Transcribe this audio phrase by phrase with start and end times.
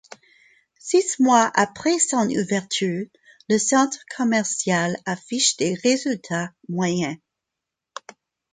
[0.79, 3.05] Six mois après son ouverture,
[3.49, 7.17] le Centre commercial affiche des résultats moyens.